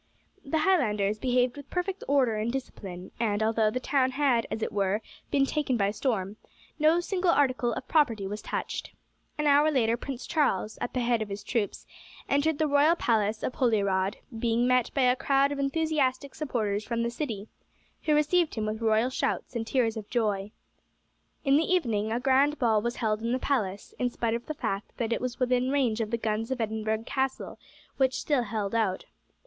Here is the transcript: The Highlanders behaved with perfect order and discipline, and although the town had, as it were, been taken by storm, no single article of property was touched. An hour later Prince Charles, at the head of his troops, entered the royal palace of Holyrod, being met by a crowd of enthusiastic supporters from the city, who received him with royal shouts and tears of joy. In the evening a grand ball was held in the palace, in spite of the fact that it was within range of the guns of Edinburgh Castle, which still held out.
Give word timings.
The 0.43 0.57
Highlanders 0.57 1.19
behaved 1.19 1.55
with 1.55 1.69
perfect 1.69 2.03
order 2.07 2.35
and 2.37 2.51
discipline, 2.51 3.11
and 3.19 3.43
although 3.43 3.69
the 3.69 3.79
town 3.79 4.09
had, 4.09 4.47
as 4.49 4.63
it 4.63 4.71
were, 4.71 4.99
been 5.29 5.45
taken 5.45 5.77
by 5.77 5.91
storm, 5.91 6.37
no 6.79 6.99
single 7.01 7.29
article 7.29 7.71
of 7.73 7.87
property 7.87 8.25
was 8.25 8.41
touched. 8.41 8.93
An 9.37 9.45
hour 9.45 9.69
later 9.69 9.97
Prince 9.97 10.25
Charles, 10.25 10.79
at 10.81 10.95
the 10.95 11.01
head 11.01 11.21
of 11.21 11.29
his 11.29 11.43
troops, 11.43 11.85
entered 12.27 12.57
the 12.57 12.65
royal 12.65 12.95
palace 12.95 13.43
of 13.43 13.53
Holyrod, 13.53 14.15
being 14.39 14.65
met 14.67 14.89
by 14.95 15.03
a 15.03 15.15
crowd 15.15 15.51
of 15.51 15.59
enthusiastic 15.59 16.33
supporters 16.33 16.83
from 16.83 17.03
the 17.03 17.11
city, 17.11 17.47
who 18.05 18.15
received 18.15 18.55
him 18.55 18.65
with 18.65 18.81
royal 18.81 19.11
shouts 19.11 19.55
and 19.55 19.67
tears 19.67 19.95
of 19.95 20.09
joy. 20.09 20.49
In 21.45 21.57
the 21.57 21.71
evening 21.71 22.11
a 22.11 22.19
grand 22.19 22.57
ball 22.57 22.81
was 22.81 22.95
held 22.95 23.21
in 23.21 23.33
the 23.33 23.37
palace, 23.37 23.93
in 23.99 24.09
spite 24.09 24.33
of 24.33 24.47
the 24.47 24.55
fact 24.55 24.93
that 24.97 25.13
it 25.13 25.21
was 25.21 25.39
within 25.39 25.69
range 25.69 26.01
of 26.01 26.09
the 26.09 26.17
guns 26.17 26.49
of 26.49 26.59
Edinburgh 26.59 27.03
Castle, 27.05 27.59
which 27.97 28.19
still 28.19 28.41
held 28.41 28.73
out. 28.73 29.05